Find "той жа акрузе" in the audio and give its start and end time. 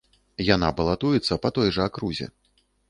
1.59-2.25